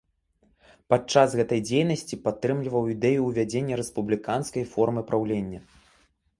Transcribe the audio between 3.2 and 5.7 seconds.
ўвядзення рэспубліканскай формы праўлення.